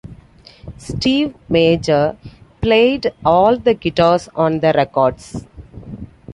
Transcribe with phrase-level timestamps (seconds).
[0.79, 2.17] Steve Major
[2.59, 5.45] played all the guitars on the records.